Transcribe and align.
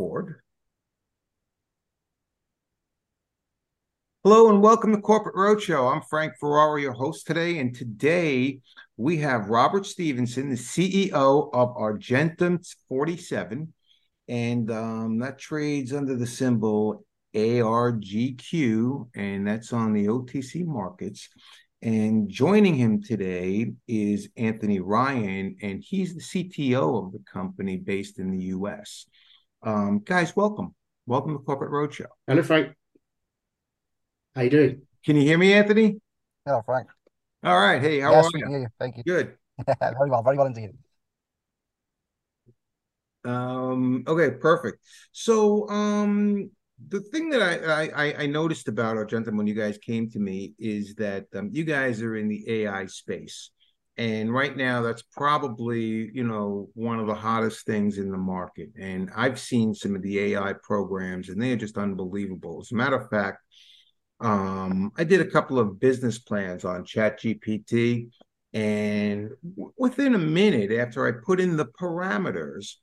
Board. 0.00 0.36
Hello 4.24 4.48
and 4.48 4.62
welcome 4.62 4.94
to 4.94 5.00
Corporate 5.02 5.34
Roadshow. 5.34 5.94
I'm 5.94 6.00
Frank 6.08 6.32
Ferraro, 6.40 6.76
your 6.76 6.94
host 6.94 7.26
today, 7.26 7.58
and 7.58 7.74
today 7.74 8.60
we 8.96 9.18
have 9.18 9.50
Robert 9.50 9.84
Stevenson, 9.84 10.48
the 10.48 10.56
CEO 10.56 11.50
of 11.52 11.76
Argentum 11.76 12.60
47, 12.88 13.74
and 14.26 14.70
um, 14.70 15.18
that 15.18 15.38
trades 15.38 15.92
under 15.92 16.16
the 16.16 16.26
symbol 16.26 17.04
ARGQ, 17.34 19.10
and 19.14 19.46
that's 19.46 19.74
on 19.74 19.92
the 19.92 20.06
OTC 20.06 20.64
markets. 20.64 21.28
And 21.82 22.30
joining 22.30 22.74
him 22.74 23.02
today 23.02 23.70
is 23.86 24.30
Anthony 24.38 24.80
Ryan, 24.80 25.56
and 25.60 25.84
he's 25.86 26.14
the 26.14 26.22
CTO 26.22 27.04
of 27.04 27.12
the 27.12 27.22
company 27.30 27.76
based 27.76 28.18
in 28.18 28.30
the 28.30 28.44
US. 28.44 29.04
Um, 29.62 30.00
guys, 30.04 30.34
welcome. 30.34 30.74
Welcome 31.06 31.36
to 31.36 31.38
Corporate 31.44 31.70
Roadshow. 31.70 32.06
Hello, 32.26 32.42
Frank. 32.42 32.74
How 34.34 34.42
you 34.42 34.50
doing? 34.50 34.82
Can 35.04 35.16
you 35.16 35.22
hear 35.22 35.36
me, 35.36 35.52
Anthony? 35.52 36.00
Hello, 36.46 36.62
Frank. 36.64 36.88
All 37.44 37.58
right. 37.58 37.80
Hey, 37.80 38.00
how 38.00 38.12
yes, 38.12 38.26
are 38.26 38.38
you? 38.38 38.46
hear 38.46 38.60
you. 38.60 38.68
Thank 38.78 38.96
you. 38.96 39.02
Good. 39.04 39.36
very 39.80 40.10
well, 40.10 40.22
very 40.22 40.38
well 40.38 40.46
indeed. 40.46 40.70
Um, 43.24 44.04
okay, 44.06 44.36
perfect. 44.36 44.78
So, 45.12 45.68
um, 45.68 46.50
the 46.88 47.00
thing 47.00 47.28
that 47.30 47.42
I, 47.42 47.88
I 47.88 48.22
I 48.22 48.26
noticed 48.26 48.66
about 48.68 48.96
Argentum 48.96 49.36
when 49.36 49.46
you 49.46 49.52
guys 49.52 49.76
came 49.76 50.08
to 50.10 50.18
me 50.18 50.54
is 50.58 50.94
that 50.94 51.26
um, 51.34 51.50
you 51.52 51.64
guys 51.64 52.00
are 52.00 52.16
in 52.16 52.28
the 52.28 52.42
AI 52.48 52.86
space. 52.86 53.50
And 53.96 54.32
right 54.32 54.56
now, 54.56 54.82
that's 54.82 55.02
probably, 55.02 56.10
you 56.14 56.24
know, 56.24 56.68
one 56.74 56.98
of 56.98 57.06
the 57.06 57.14
hottest 57.14 57.66
things 57.66 57.98
in 57.98 58.10
the 58.10 58.16
market. 58.16 58.70
And 58.78 59.10
I've 59.14 59.38
seen 59.38 59.74
some 59.74 59.94
of 59.94 60.02
the 60.02 60.18
AI 60.18 60.54
programs, 60.62 61.28
and 61.28 61.40
they 61.40 61.52
are 61.52 61.56
just 61.56 61.76
unbelievable. 61.76 62.60
As 62.62 62.72
a 62.72 62.76
matter 62.76 62.96
of 62.96 63.10
fact, 63.10 63.42
um, 64.20 64.92
I 64.96 65.04
did 65.04 65.20
a 65.20 65.30
couple 65.30 65.58
of 65.58 65.80
business 65.80 66.18
plans 66.18 66.64
on 66.64 66.84
ChatGPT, 66.84 68.10
and 68.52 69.30
w- 69.56 69.72
within 69.78 70.14
a 70.14 70.18
minute 70.18 70.72
after 70.72 71.06
I 71.06 71.12
put 71.24 71.40
in 71.40 71.56
the 71.56 71.66
parameters, 71.66 72.74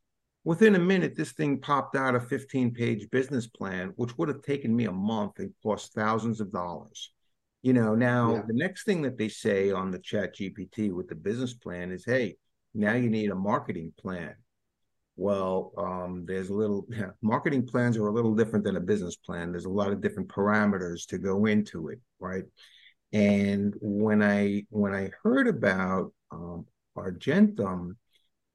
within 0.44 0.76
a 0.76 0.80
minute, 0.80 1.16
this 1.16 1.34
thing 1.34 1.60
popped 1.60 1.96
out 1.96 2.16
a 2.16 2.20
15 2.20 2.74
page 2.74 3.10
business 3.12 3.48
plan, 3.48 3.94
which 3.98 4.18
would 4.18 4.30
have 4.30 4.42
taken 4.42 4.76
me 4.76 4.86
a 4.86 4.92
month 4.92 5.40
and 5.40 5.54
cost 5.62 5.94
thousands 5.94 6.42
of 6.42 6.52
dollars. 6.52 7.12
You 7.62 7.74
know, 7.74 7.96
now 7.96 8.34
Yeah. 8.34 8.42
the 8.48 8.54
next 8.54 8.84
thing 8.86 9.02
that 9.02 9.18
they 9.18 9.30
say 9.30 9.72
on 9.72 9.92
the 9.92 10.00
chat 10.00 10.36
GPT 10.36 10.92
with 10.92 11.08
the 11.08 11.16
business 11.16 11.54
plan 11.54 11.92
is, 11.92 12.06
hey, 12.06 12.38
now 12.74 12.94
you 12.94 13.10
need 13.10 13.32
a 13.32 13.36
marketing 13.36 13.94
plan. 13.98 14.36
Well, 15.16 15.74
um, 15.78 16.26
there's 16.28 16.50
a 16.50 16.54
little 16.54 16.86
yeah, 16.90 17.12
marketing 17.22 17.66
plans 17.66 17.98
are 17.98 18.08
a 18.08 18.14
little 18.14 18.36
different 18.36 18.64
than 18.64 18.78
a 18.78 18.82
business 18.82 19.16
plan. 19.16 19.52
There's 19.52 19.66
a 19.66 19.70
lot 19.70 19.92
of 19.92 20.02
different 20.02 20.30
parameters 20.30 21.08
to 21.08 21.18
go 21.18 21.46
into 21.46 21.90
it, 21.90 22.00
right? 22.20 22.44
And 23.14 23.74
when 23.82 24.22
I 24.22 24.66
when 24.70 24.94
I 24.94 25.12
heard 25.24 25.48
about 25.48 26.14
um, 26.32 26.66
Argentum 26.96 27.98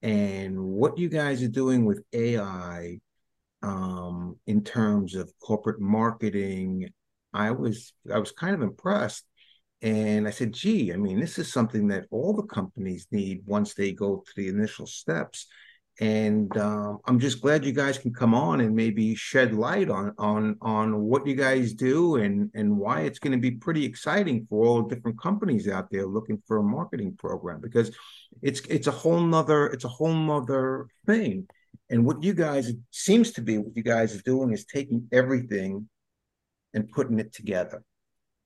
and 0.02 0.60
what 0.60 0.98
you 0.98 1.08
guys 1.08 1.42
are 1.42 1.48
doing 1.48 1.84
with 1.84 2.02
AI 2.12 3.00
um, 3.62 4.36
in 4.46 4.62
terms 4.62 5.14
of 5.14 5.32
corporate 5.40 5.80
marketing, 5.80 6.88
I 7.32 7.50
was 7.50 7.92
I 8.12 8.18
was 8.18 8.32
kind 8.32 8.54
of 8.54 8.62
impressed. 8.62 9.24
And 9.82 10.28
I 10.28 10.30
said, 10.30 10.52
gee, 10.52 10.92
I 10.92 10.96
mean, 10.96 11.18
this 11.18 11.38
is 11.38 11.52
something 11.52 11.88
that 11.88 12.06
all 12.12 12.32
the 12.34 12.44
companies 12.44 13.08
need 13.10 13.42
once 13.46 13.74
they 13.74 13.92
go 13.92 14.22
to 14.24 14.32
the 14.36 14.46
initial 14.48 14.86
steps. 14.86 15.48
And 16.00 16.56
um, 16.56 17.00
I'm 17.04 17.18
just 17.18 17.42
glad 17.42 17.64
you 17.64 17.72
guys 17.72 17.98
can 17.98 18.14
come 18.14 18.32
on 18.32 18.60
and 18.60 18.74
maybe 18.74 19.14
shed 19.14 19.52
light 19.52 19.90
on 19.90 20.14
on 20.16 20.56
on 20.62 21.02
what 21.02 21.26
you 21.26 21.34
guys 21.34 21.74
do 21.74 22.16
and 22.16 22.50
and 22.54 22.78
why 22.78 23.02
it's 23.02 23.18
going 23.18 23.32
to 23.32 23.38
be 23.38 23.50
pretty 23.50 23.84
exciting 23.84 24.46
for 24.48 24.64
all 24.64 24.82
the 24.82 24.94
different 24.94 25.20
companies 25.20 25.68
out 25.68 25.90
there 25.90 26.06
looking 26.06 26.42
for 26.46 26.58
a 26.58 26.62
marketing 26.62 27.14
program 27.18 27.60
because 27.60 27.94
it's 28.40 28.60
it's 28.70 28.86
a 28.86 28.92
whole 28.92 29.20
nother 29.20 29.66
it's 29.66 29.84
a 29.84 29.88
whole 29.88 30.14
nother 30.14 30.86
thing. 31.06 31.46
And 31.90 32.06
what 32.06 32.22
you 32.22 32.32
guys 32.32 32.72
seems 32.90 33.32
to 33.32 33.42
be 33.42 33.58
what 33.58 33.76
you 33.76 33.82
guys 33.82 34.16
are 34.16 34.22
doing 34.22 34.52
is 34.52 34.64
taking 34.64 35.08
everything 35.12 35.88
and 36.74 36.90
putting 36.90 37.18
it 37.18 37.32
together. 37.32 37.82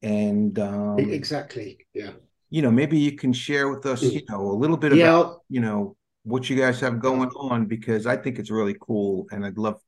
And 0.03 0.59
um, 0.59 0.99
Exactly. 0.99 1.87
Yeah. 1.95 2.13
you 2.51 2.63
know, 2.63 2.71
maybe 2.71 2.99
you 2.99 3.13
can 3.13 3.33
share 3.33 3.69
with 3.69 3.87
us, 3.87 4.03
you 4.03 4.23
know, 4.29 4.41
a 4.51 4.59
little 4.63 4.77
bit 4.77 4.95
Yeah. 4.95 5.05
about, 5.09 5.41
you 5.49 5.61
know, 5.61 5.97
what 6.25 6.51
you 6.51 6.57
guys 6.57 6.81
have 6.81 7.01
going 7.01 7.29
on 7.31 7.67
because 7.67 8.07
I 8.07 8.17
think 8.17 8.39
it's 8.39 8.51
really 8.51 8.77
cool, 8.81 9.27
and 9.31 9.45
I'd 9.47 9.59
love 9.59 9.81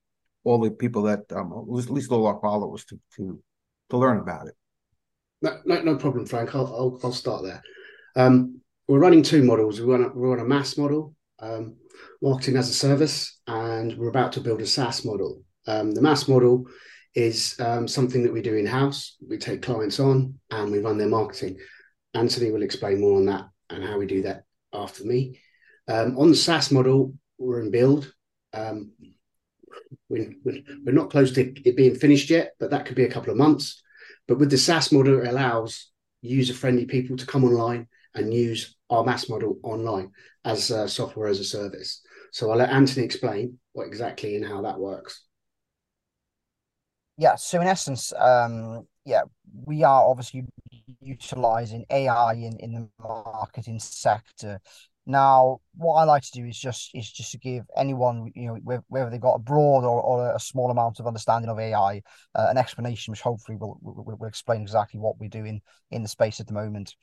all 0.45 0.59
the 0.61 0.71
people 0.71 1.03
that 1.03 1.25
um, 1.33 1.53
at 1.53 1.69
least- 1.69 1.89
at 1.89 1.95
least 1.95 2.13
all 2.13 2.27
our 2.27 2.41
followers 2.41 2.85
to 2.87 2.99
to 3.17 3.43
to 3.91 3.97
learn 3.97 4.19
about 4.21 4.47
it. 4.47 4.55
No, 5.43 5.59
no, 5.65 5.83
no 5.83 5.97
problem, 5.97 6.27
Frank. 6.27 6.55
I'll, 6.55 6.67
I'll, 6.67 7.01
I'll 7.03 7.13
start 7.13 7.43
there. 7.43 7.63
Um, 8.17 8.61
we're 8.87 8.99
running 8.99 9.23
two 9.23 9.43
models. 9.43 9.81
We 9.81 9.87
run 9.93 10.05
a, 10.05 10.09
we 10.09 10.29
run 10.29 10.41
a 10.41 10.45
MaaS 10.45 10.77
model, 10.79 11.15
um, 11.41 11.77
marketing 12.23 12.57
as 12.57 12.69
a 12.69 12.73
service, 12.75 13.41
and 13.47 13.97
we're 13.99 14.09
about 14.11 14.33
to 14.33 14.41
build 14.41 14.61
a 14.61 14.67
SaaS 14.67 15.05
model. 15.05 15.43
Um, 15.67 15.93
the 15.93 16.01
MaaS 16.03 16.29
model 16.29 16.67
is 17.15 17.59
um, 17.61 17.89
something 17.89 18.23
that 18.23 18.33
we 18.33 18.43
do 18.43 18.55
in 18.55 18.67
house. 18.67 19.17
We 19.27 19.39
take 19.39 19.63
clients 19.63 19.99
on 20.01 20.39
and 20.51 20.71
we 20.71 20.79
run 20.79 20.99
their 20.99 21.09
marketing. 21.09 21.59
Anthony 22.15 22.51
will 22.51 22.63
explain 22.63 23.01
more 23.01 23.17
on 23.17 23.27
that 23.27 23.47
and 23.71 23.85
how 23.85 23.99
we 23.99 24.07
do 24.07 24.23
that 24.23 24.45
after 24.73 25.05
me. 25.05 25.41
Um, 25.89 26.19
on 26.19 26.31
the 26.31 26.37
SaaS 26.37 26.71
model, 26.71 27.15
we're 27.39 27.61
in 27.61 27.71
build. 27.71 28.13
Um, 28.53 28.93
we, 30.09 30.37
we, 30.45 30.65
we're 30.85 30.93
not 30.93 31.11
close 31.11 31.33
to 31.33 31.41
it 31.41 31.77
being 31.77 31.95
finished 31.95 32.31
yet, 32.31 32.53
but 32.59 32.71
that 32.71 32.87
could 32.87 32.97
be 32.97 33.05
a 33.05 33.11
couple 33.11 33.31
of 33.31 33.37
months. 33.39 33.83
But 34.27 34.39
with 34.39 34.51
the 34.51 34.59
SaaS 34.59 34.93
model, 34.93 35.23
it 35.23 35.29
allows 35.29 35.91
user 36.21 36.55
friendly 36.55 36.85
people 36.85 37.17
to 37.17 37.27
come 37.27 37.45
online 37.45 37.89
and 38.15 38.35
use 38.35 38.77
our 38.91 39.05
MaaS 39.05 39.29
model 39.29 39.59
online 39.63 40.13
as 40.45 40.67
software 40.93 41.29
as 41.29 41.41
a 41.41 41.45
service. 41.45 42.03
So 42.33 42.51
I'll 42.51 42.59
let 42.59 42.71
Anthony 42.71 43.05
explain 43.05 43.59
what 43.73 43.87
exactly 43.87 44.37
and 44.37 44.45
how 44.45 44.63
that 44.63 44.79
works. 44.79 45.25
Yeah, 47.19 47.35
so 47.35 47.61
in 47.61 47.67
essence, 47.67 48.13
um, 48.17 48.87
yeah, 49.05 49.23
we 49.65 49.83
are 49.83 50.09
obviously 50.09 50.45
utilizing 51.01 51.85
AI 51.91 52.35
in, 52.35 52.57
in 52.61 52.73
the 52.75 52.89
marketing 53.03 53.81
sector. 53.81 54.61
Now, 55.05 55.59
what 55.77 55.95
I 55.95 56.05
like 56.05 56.23
to 56.23 56.31
do 56.31 56.45
is 56.47 56.57
just 56.57 56.91
is 56.95 57.11
just 57.11 57.33
to 57.33 57.39
give 57.39 57.65
anyone, 57.77 58.31
you 58.37 58.47
know, 58.47 58.83
whether, 58.89 59.11
they've 59.11 59.21
got 59.21 59.35
a 59.35 59.39
broad 59.41 59.85
or, 59.85 60.01
or 60.01 60.33
a 60.33 60.39
small 60.39 60.71
amount 60.71 61.01
of 61.01 61.09
understanding 61.09 61.51
of 61.51 61.59
AI, 61.59 62.03
uh, 62.37 62.47
an 62.51 62.59
explanation 62.59 63.11
which 63.11 63.23
hopefully 63.23 63.57
will, 63.59 63.79
will 63.83 64.05
will 64.17 64.29
explain 64.29 64.63
exactly 64.63 65.01
what 65.01 65.19
we're 65.19 65.29
doing 65.29 65.61
in 65.91 66.03
the 66.03 66.09
space 66.09 66.39
at 66.41 66.47
the 66.47 66.53
moment. 66.53 66.95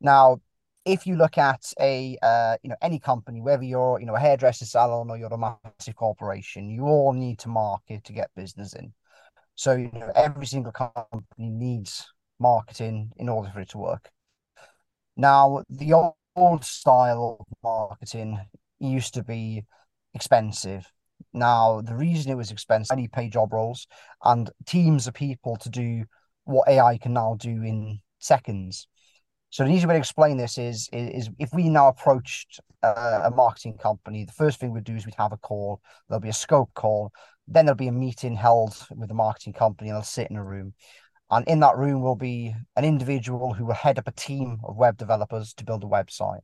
Now, 0.00 0.40
if 0.84 1.06
you 1.06 1.16
look 1.16 1.38
at 1.38 1.62
a 1.80 2.18
uh, 2.22 2.56
you 2.62 2.70
know 2.70 2.76
any 2.82 2.98
company, 2.98 3.40
whether 3.42 3.64
you're 3.64 4.00
you 4.00 4.06
know 4.06 4.16
a 4.16 4.20
hairdresser 4.20 4.66
salon 4.66 5.10
or 5.10 5.18
you're 5.18 5.32
a 5.32 5.38
massive 5.38 5.96
corporation, 5.96 6.70
you 6.70 6.84
all 6.86 7.12
need 7.12 7.38
to 7.40 7.48
market 7.48 8.04
to 8.04 8.12
get 8.12 8.30
business 8.34 8.74
in. 8.74 8.92
So 9.54 9.72
you 9.72 9.90
know 9.92 10.12
every 10.14 10.46
single 10.46 10.72
company 10.72 11.22
needs 11.38 12.06
marketing 12.38 13.12
in 13.16 13.28
order 13.28 13.50
for 13.52 13.60
it 13.60 13.70
to 13.70 13.78
work. 13.78 14.10
Now, 15.16 15.62
the 15.68 15.92
old, 16.36 16.64
style 16.64 17.36
of 17.40 17.46
marketing 17.62 18.40
used 18.78 19.12
to 19.14 19.22
be 19.22 19.64
expensive. 20.14 20.90
Now, 21.34 21.82
the 21.82 21.94
reason 21.94 22.32
it 22.32 22.36
was 22.36 22.50
expensive, 22.50 22.96
need 22.96 23.12
pay 23.12 23.28
job 23.28 23.52
roles 23.52 23.86
and 24.24 24.50
teams 24.64 25.06
of 25.06 25.12
people 25.12 25.56
to 25.56 25.68
do 25.68 26.04
what 26.44 26.68
AI 26.68 26.96
can 26.96 27.12
now 27.12 27.36
do 27.38 27.50
in 27.50 28.00
seconds. 28.18 28.88
So 29.50 29.64
the 29.64 29.72
easy 29.72 29.86
way 29.86 29.94
to 29.94 29.98
explain 29.98 30.36
this 30.36 30.58
is 30.58 30.88
is, 30.92 31.28
if 31.40 31.52
we 31.52 31.68
now 31.68 31.88
approached 31.88 32.60
uh, 32.84 33.22
a 33.24 33.30
marketing 33.32 33.78
company, 33.78 34.24
the 34.24 34.32
first 34.32 34.60
thing 34.60 34.72
we'd 34.72 34.84
do 34.84 34.94
is 34.94 35.04
we'd 35.04 35.16
have 35.16 35.32
a 35.32 35.36
call. 35.36 35.80
There'll 36.08 36.20
be 36.20 36.28
a 36.28 36.32
scope 36.32 36.72
call. 36.74 37.12
Then 37.48 37.66
there'll 37.66 37.76
be 37.76 37.88
a 37.88 37.92
meeting 37.92 38.36
held 38.36 38.76
with 38.94 39.08
the 39.08 39.14
marketing 39.14 39.54
company, 39.54 39.90
and 39.90 39.96
they'll 39.96 40.04
sit 40.04 40.30
in 40.30 40.36
a 40.36 40.44
room. 40.44 40.74
And 41.32 41.46
in 41.48 41.60
that 41.60 41.76
room 41.76 42.00
will 42.00 42.14
be 42.14 42.54
an 42.76 42.84
individual 42.84 43.52
who 43.52 43.66
will 43.66 43.74
head 43.74 43.98
up 43.98 44.06
a 44.06 44.12
team 44.12 44.60
of 44.62 44.76
web 44.76 44.96
developers 44.96 45.52
to 45.54 45.64
build 45.64 45.82
a 45.82 45.88
website. 45.88 46.40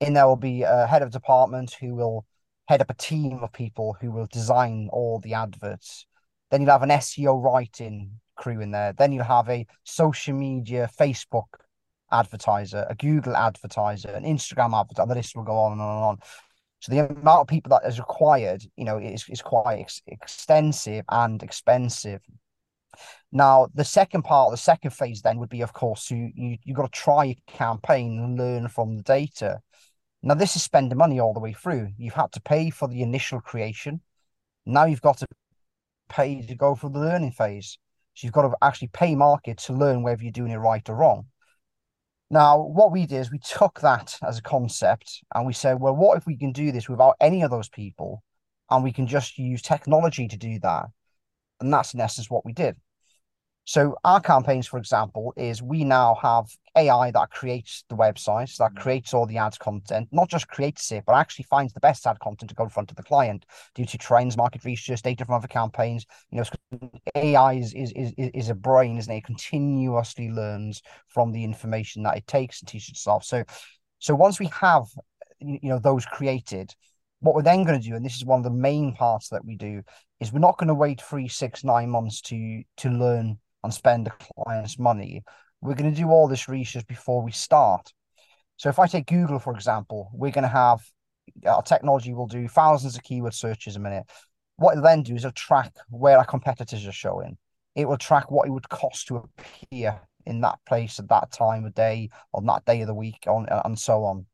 In 0.00 0.14
there 0.14 0.28
will 0.28 0.36
be 0.36 0.62
a 0.62 0.86
head 0.86 1.02
of 1.02 1.10
department 1.10 1.74
who 1.80 1.96
will 1.96 2.24
head 2.68 2.80
up 2.80 2.90
a 2.90 2.94
team 2.94 3.40
of 3.42 3.52
people 3.52 3.96
who 4.00 4.12
will 4.12 4.28
design 4.30 4.88
all 4.92 5.18
the 5.18 5.34
adverts. 5.34 6.06
Then 6.52 6.60
you'll 6.60 6.70
have 6.70 6.82
an 6.84 6.90
SEO 6.90 7.42
writing 7.42 8.20
crew 8.36 8.60
in 8.60 8.70
there. 8.70 8.92
Then 8.92 9.10
you'll 9.10 9.24
have 9.24 9.48
a 9.48 9.66
social 9.82 10.34
media, 10.34 10.88
Facebook 10.98 11.46
advertiser, 12.10 12.86
a 12.88 12.94
Google 12.94 13.36
advertiser, 13.36 14.10
an 14.10 14.24
Instagram 14.24 14.78
advertiser. 14.78 15.08
The 15.08 15.14
list 15.14 15.36
will 15.36 15.44
go 15.44 15.56
on 15.56 15.72
and 15.72 15.80
on 15.80 15.96
and 15.96 16.04
on. 16.04 16.18
So 16.80 16.92
the 16.92 17.10
amount 17.10 17.40
of 17.40 17.46
people 17.48 17.70
that 17.70 17.88
is 17.88 17.98
required, 17.98 18.62
you 18.76 18.84
know, 18.84 18.98
is, 18.98 19.24
is 19.28 19.42
quite 19.42 19.80
ex- 19.80 20.02
extensive 20.06 21.04
and 21.08 21.42
expensive. 21.42 22.20
Now, 23.32 23.68
the 23.74 23.84
second 23.84 24.22
part, 24.22 24.50
the 24.50 24.56
second 24.56 24.92
phase 24.92 25.22
then 25.22 25.38
would 25.38 25.48
be, 25.48 25.60
of 25.60 25.72
course, 25.72 26.10
you 26.10 26.30
you 26.34 26.56
you've 26.64 26.76
got 26.76 26.92
to 26.92 26.98
try 26.98 27.26
a 27.26 27.36
campaign 27.46 28.18
and 28.18 28.38
learn 28.38 28.68
from 28.68 28.96
the 28.96 29.02
data. 29.02 29.60
Now, 30.22 30.34
this 30.34 30.56
is 30.56 30.62
spending 30.62 30.98
money 30.98 31.20
all 31.20 31.34
the 31.34 31.40
way 31.40 31.52
through. 31.52 31.90
You've 31.96 32.14
had 32.14 32.32
to 32.32 32.40
pay 32.40 32.70
for 32.70 32.88
the 32.88 33.02
initial 33.02 33.40
creation. 33.40 34.00
Now 34.68 34.84
you've 34.84 35.00
got 35.00 35.16
to 35.18 35.26
pay 36.10 36.42
to 36.42 36.54
go 36.54 36.74
through 36.74 36.90
the 36.90 36.98
learning 36.98 37.32
phase. 37.32 37.78
So 38.14 38.26
you've 38.26 38.34
got 38.34 38.42
to 38.42 38.54
actually 38.60 38.88
pay 38.88 39.14
market 39.14 39.58
to 39.58 39.72
learn 39.72 40.02
whether 40.02 40.22
you're 40.22 40.30
doing 40.30 40.52
it 40.52 40.56
right 40.56 40.86
or 40.88 40.96
wrong. 40.96 41.26
Now, 42.30 42.60
what 42.60 42.92
we 42.92 43.06
did 43.06 43.20
is 43.20 43.32
we 43.32 43.38
took 43.38 43.80
that 43.80 44.18
as 44.22 44.38
a 44.38 44.42
concept 44.42 45.22
and 45.34 45.46
we 45.46 45.54
said, 45.54 45.80
well, 45.80 45.96
what 45.96 46.18
if 46.18 46.26
we 46.26 46.36
can 46.36 46.52
do 46.52 46.72
this 46.72 46.88
without 46.88 47.16
any 47.20 47.42
of 47.42 47.50
those 47.50 47.70
people 47.70 48.22
and 48.70 48.84
we 48.84 48.92
can 48.92 49.06
just 49.06 49.38
use 49.38 49.62
technology 49.62 50.28
to 50.28 50.36
do 50.36 50.58
that? 50.60 50.86
And 51.60 51.72
that's 51.72 51.94
in 51.94 52.00
essence 52.00 52.28
what 52.28 52.44
we 52.44 52.52
did. 52.52 52.76
So 53.68 53.96
our 54.02 54.18
campaigns, 54.18 54.66
for 54.66 54.78
example, 54.78 55.34
is 55.36 55.62
we 55.62 55.84
now 55.84 56.14
have 56.22 56.46
AI 56.74 57.10
that 57.10 57.30
creates 57.30 57.84
the 57.90 57.96
websites, 57.96 58.56
that 58.56 58.72
mm. 58.72 58.80
creates 58.80 59.12
all 59.12 59.26
the 59.26 59.36
ads 59.36 59.58
content, 59.58 60.08
not 60.10 60.30
just 60.30 60.48
creates 60.48 60.90
it, 60.90 61.04
but 61.06 61.16
actually 61.16 61.44
finds 61.50 61.74
the 61.74 61.80
best 61.80 62.06
ad 62.06 62.18
content 62.18 62.48
to 62.48 62.54
go 62.54 62.62
in 62.64 62.70
front 62.70 62.90
of 62.90 62.96
the 62.96 63.02
client 63.02 63.44
due 63.74 63.84
to 63.84 63.98
trends, 63.98 64.38
market 64.38 64.64
research, 64.64 65.02
data 65.02 65.22
from 65.26 65.34
other 65.34 65.48
campaigns. 65.48 66.06
You 66.30 66.38
know, 66.38 66.90
AI 67.14 67.52
is 67.56 67.74
is 67.74 67.92
is, 67.92 68.14
is 68.16 68.48
a 68.48 68.54
brain, 68.54 68.96
isn't 68.96 69.12
it? 69.12 69.18
It 69.18 69.24
continuously 69.24 70.30
learns 70.30 70.80
from 71.08 71.32
the 71.32 71.44
information 71.44 72.04
that 72.04 72.16
it 72.16 72.26
takes 72.26 72.62
and 72.62 72.68
teaches 72.70 72.88
itself. 72.88 73.22
So 73.24 73.44
so 73.98 74.14
once 74.14 74.40
we 74.40 74.46
have 74.46 74.84
you 75.40 75.68
know 75.68 75.78
those 75.78 76.06
created, 76.06 76.74
what 77.20 77.34
we're 77.34 77.42
then 77.42 77.64
going 77.64 77.78
to 77.78 77.86
do, 77.86 77.96
and 77.96 78.04
this 78.06 78.16
is 78.16 78.24
one 78.24 78.40
of 78.40 78.44
the 78.44 78.50
main 78.50 78.94
parts 78.94 79.28
that 79.28 79.44
we 79.44 79.56
do, 79.56 79.82
is 80.20 80.32
we're 80.32 80.38
not 80.38 80.56
going 80.56 80.68
to 80.68 80.74
wait 80.74 81.02
three, 81.02 81.28
six, 81.28 81.64
nine 81.64 81.90
months 81.90 82.22
to 82.22 82.62
to 82.78 82.88
learn 82.88 83.38
and 83.64 83.72
spend 83.72 84.06
the 84.06 84.12
client's 84.44 84.78
money. 84.78 85.22
We're 85.60 85.74
going 85.74 85.92
to 85.92 86.00
do 86.00 86.08
all 86.08 86.28
this 86.28 86.48
research 86.48 86.86
before 86.86 87.22
we 87.22 87.32
start. 87.32 87.92
So 88.56 88.68
if 88.68 88.78
I 88.78 88.86
take 88.86 89.06
Google, 89.06 89.38
for 89.38 89.54
example, 89.54 90.10
we're 90.12 90.32
going 90.32 90.42
to 90.42 90.48
have 90.48 90.80
our 91.46 91.62
technology 91.62 92.14
will 92.14 92.26
do 92.26 92.48
thousands 92.48 92.96
of 92.96 93.02
keyword 93.02 93.34
searches 93.34 93.76
a 93.76 93.80
minute. 93.80 94.04
What 94.56 94.72
it'll 94.72 94.84
then 94.84 95.02
do 95.02 95.14
is 95.14 95.24
it'll 95.24 95.32
track 95.32 95.72
where 95.90 96.18
our 96.18 96.24
competitors 96.24 96.86
are 96.86 96.92
showing. 96.92 97.36
It 97.74 97.86
will 97.86 97.98
track 97.98 98.30
what 98.30 98.48
it 98.48 98.50
would 98.50 98.68
cost 98.68 99.06
to 99.08 99.16
appear 99.16 100.00
in 100.26 100.40
that 100.40 100.58
place 100.66 100.98
at 100.98 101.08
that 101.08 101.30
time 101.30 101.64
of 101.64 101.74
day, 101.74 102.10
on 102.34 102.46
that 102.46 102.64
day 102.64 102.80
of 102.80 102.86
the 102.86 102.94
week, 102.94 103.24
on 103.26 103.46
and 103.64 103.78
so 103.78 104.04
on. 104.04 104.26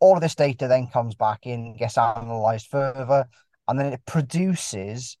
All 0.00 0.14
of 0.16 0.22
this 0.22 0.34
data 0.34 0.68
then 0.68 0.88
comes 0.88 1.14
back 1.14 1.46
in, 1.46 1.76
gets 1.76 1.98
analyzed 1.98 2.68
further, 2.68 3.26
and 3.68 3.78
then 3.78 3.92
it 3.92 4.04
produces 4.06 5.16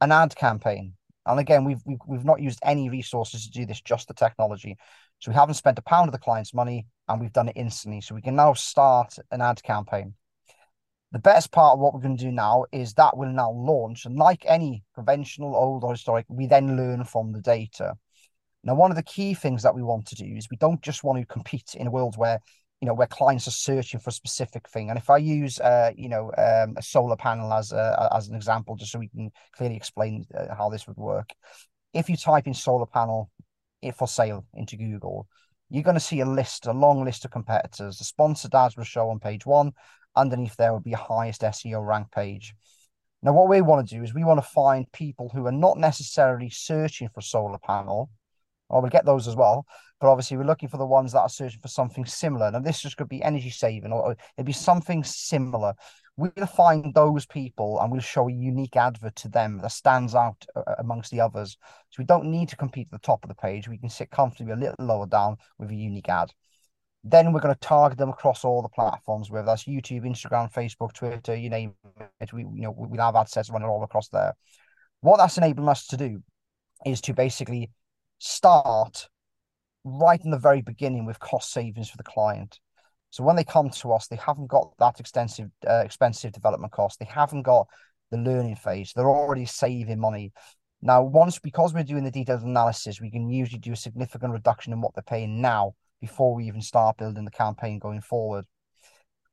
an 0.00 0.10
ad 0.10 0.34
campaign. 0.34 0.94
And 1.26 1.40
again, 1.40 1.64
we've, 1.64 1.82
we've 1.84 1.98
we've 2.06 2.24
not 2.24 2.40
used 2.40 2.60
any 2.62 2.88
resources 2.88 3.44
to 3.44 3.50
do 3.50 3.66
this, 3.66 3.80
just 3.80 4.08
the 4.08 4.14
technology. 4.14 4.76
So 5.18 5.30
we 5.30 5.34
haven't 5.34 5.54
spent 5.54 5.78
a 5.78 5.82
pound 5.82 6.08
of 6.08 6.12
the 6.12 6.18
client's 6.18 6.54
money, 6.54 6.86
and 7.08 7.20
we've 7.20 7.32
done 7.32 7.48
it 7.48 7.56
instantly. 7.56 8.00
So 8.00 8.14
we 8.14 8.22
can 8.22 8.36
now 8.36 8.54
start 8.54 9.16
an 9.30 9.40
ad 9.40 9.62
campaign. 9.62 10.14
The 11.12 11.18
best 11.18 11.52
part 11.52 11.74
of 11.74 11.78
what 11.78 11.94
we're 11.94 12.00
going 12.00 12.16
to 12.16 12.24
do 12.24 12.32
now 12.32 12.66
is 12.72 12.94
that 12.94 13.16
will 13.16 13.32
now 13.32 13.50
launch, 13.50 14.06
and 14.06 14.16
like 14.16 14.44
any 14.46 14.84
conventional, 14.94 15.56
old 15.56 15.84
or 15.84 15.92
historic, 15.92 16.26
we 16.28 16.46
then 16.46 16.76
learn 16.76 17.04
from 17.04 17.32
the 17.32 17.40
data. 17.40 17.94
Now, 18.62 18.74
one 18.74 18.90
of 18.90 18.96
the 18.96 19.02
key 19.02 19.34
things 19.34 19.62
that 19.62 19.74
we 19.74 19.82
want 19.82 20.06
to 20.06 20.16
do 20.16 20.24
is 20.24 20.48
we 20.50 20.56
don't 20.56 20.82
just 20.82 21.04
want 21.04 21.20
to 21.20 21.26
compete 21.26 21.74
in 21.74 21.86
a 21.86 21.90
world 21.90 22.16
where 22.16 22.40
you 22.86 22.90
know 22.92 22.94
where 22.94 23.08
clients 23.08 23.48
are 23.48 23.50
searching 23.50 23.98
for 23.98 24.10
a 24.10 24.12
specific 24.12 24.68
thing. 24.68 24.90
And 24.90 24.98
if 24.98 25.10
i 25.10 25.16
use 25.16 25.58
uh 25.58 25.90
you 25.96 26.08
know 26.08 26.30
um, 26.38 26.76
a 26.76 26.82
solar 26.82 27.16
panel 27.16 27.52
as 27.52 27.72
a, 27.72 28.08
as 28.14 28.28
an 28.28 28.36
example 28.36 28.76
just 28.76 28.92
so 28.92 29.00
we 29.00 29.08
can 29.08 29.32
clearly 29.56 29.74
explain 29.74 30.24
uh, 30.38 30.54
how 30.54 30.68
this 30.68 30.86
would 30.86 30.96
work. 30.96 31.30
If 31.92 32.08
you 32.08 32.16
type 32.16 32.46
in 32.46 32.54
solar 32.54 32.86
panel 32.86 33.28
for 33.96 34.06
sale 34.06 34.44
into 34.54 34.76
google 34.76 35.26
you're 35.68 35.82
going 35.82 35.94
to 35.94 36.00
see 36.00 36.20
a 36.20 36.26
list 36.26 36.66
a 36.66 36.72
long 36.72 37.04
list 37.04 37.24
of 37.24 37.32
competitors. 37.32 37.98
The 37.98 38.04
sponsored 38.04 38.54
ads 38.54 38.76
will 38.76 38.84
show 38.84 39.10
on 39.10 39.18
page 39.18 39.44
one. 39.44 39.72
Underneath 40.14 40.56
there 40.56 40.72
will 40.72 40.80
be 40.80 40.92
a 40.92 41.08
highest 41.12 41.42
seo 41.42 41.84
rank 41.84 42.12
page. 42.12 42.54
Now 43.20 43.32
what 43.32 43.48
we 43.48 43.62
want 43.62 43.88
to 43.88 43.96
do 43.96 44.04
is 44.04 44.14
we 44.14 44.22
want 44.22 44.38
to 44.38 44.48
find 44.48 44.90
people 44.92 45.28
who 45.32 45.44
are 45.46 45.58
not 45.66 45.76
necessarily 45.76 46.50
searching 46.50 47.08
for 47.12 47.20
solar 47.20 47.58
panel 47.58 48.10
or 48.68 48.80
we'll 48.80 48.90
get 48.90 49.04
those 49.04 49.28
as 49.28 49.36
well 49.36 49.66
but 50.00 50.10
obviously 50.10 50.36
we're 50.36 50.44
looking 50.44 50.68
for 50.68 50.76
the 50.76 50.86
ones 50.86 51.12
that 51.12 51.20
are 51.20 51.28
searching 51.28 51.60
for 51.60 51.68
something 51.68 52.04
similar. 52.04 52.50
Now 52.50 52.60
this 52.60 52.80
just 52.80 52.96
could 52.96 53.08
be 53.08 53.22
energy 53.22 53.50
saving 53.50 53.92
or 53.92 54.16
it'd 54.36 54.46
be 54.46 54.52
something 54.52 55.02
similar. 55.04 55.74
We'll 56.18 56.46
find 56.46 56.94
those 56.94 57.26
people 57.26 57.78
and 57.80 57.90
we'll 57.90 58.00
show 58.00 58.28
a 58.28 58.32
unique 58.32 58.76
advert 58.76 59.16
to 59.16 59.28
them 59.28 59.58
that 59.58 59.72
stands 59.72 60.14
out 60.14 60.46
uh, 60.54 60.60
uh, 60.60 60.74
amongst 60.78 61.10
the 61.10 61.20
others. 61.20 61.56
So 61.90 61.96
we 61.98 62.04
don't 62.04 62.30
need 62.30 62.48
to 62.50 62.56
compete 62.56 62.88
at 62.92 63.00
the 63.00 63.06
top 63.06 63.24
of 63.24 63.28
the 63.28 63.34
page. 63.34 63.68
We 63.68 63.78
can 63.78 63.90
sit 63.90 64.10
comfortably 64.10 64.52
a 64.52 64.56
little 64.56 64.74
lower 64.78 65.06
down 65.06 65.36
with 65.58 65.70
a 65.70 65.74
unique 65.74 66.08
ad. 66.08 66.32
Then 67.04 67.32
we're 67.32 67.40
going 67.40 67.54
to 67.54 67.60
target 67.60 67.98
them 67.98 68.08
across 68.08 68.44
all 68.44 68.62
the 68.62 68.68
platforms, 68.68 69.30
whether 69.30 69.46
that's 69.46 69.64
YouTube, 69.64 70.02
Instagram, 70.02 70.52
Facebook, 70.52 70.92
Twitter, 70.92 71.36
you 71.36 71.50
name 71.50 71.74
it. 72.20 72.32
We, 72.32 72.42
you 72.42 72.62
know, 72.62 72.74
we'll 72.76 73.00
have 73.00 73.14
ad 73.14 73.28
sets 73.28 73.50
running 73.50 73.68
all 73.68 73.84
across 73.84 74.08
there. 74.08 74.34
What 75.02 75.18
that's 75.18 75.38
enabling 75.38 75.68
us 75.68 75.86
to 75.88 75.96
do 75.96 76.22
is 76.84 77.00
to 77.02 77.14
basically 77.14 77.70
start 78.18 79.08
right 79.84 80.20
in 80.24 80.30
the 80.30 80.38
very 80.38 80.62
beginning 80.62 81.06
with 81.06 81.20
cost 81.20 81.52
savings 81.52 81.88
for 81.90 81.96
the 81.96 82.02
client. 82.02 82.58
So 83.10 83.22
when 83.22 83.36
they 83.36 83.44
come 83.44 83.70
to 83.70 83.92
us, 83.92 84.08
they 84.08 84.16
haven't 84.16 84.48
got 84.48 84.72
that 84.78 85.00
extensive, 85.00 85.48
uh, 85.66 85.82
expensive 85.84 86.32
development 86.32 86.72
cost. 86.72 86.98
They 86.98 87.06
haven't 87.06 87.42
got 87.42 87.68
the 88.10 88.18
learning 88.18 88.56
phase. 88.56 88.92
They're 88.94 89.08
already 89.08 89.46
saving 89.46 90.00
money. 90.00 90.32
Now, 90.82 91.02
once 91.02 91.38
because 91.38 91.72
we're 91.72 91.82
doing 91.82 92.04
the 92.04 92.10
detailed 92.10 92.42
analysis, 92.42 93.00
we 93.00 93.10
can 93.10 93.28
usually 93.28 93.58
do 93.58 93.72
a 93.72 93.76
significant 93.76 94.32
reduction 94.32 94.72
in 94.72 94.80
what 94.80 94.94
they're 94.94 95.02
paying 95.02 95.40
now 95.40 95.74
before 96.00 96.34
we 96.34 96.46
even 96.46 96.60
start 96.60 96.98
building 96.98 97.24
the 97.24 97.30
campaign 97.30 97.78
going 97.78 98.02
forward. 98.02 98.44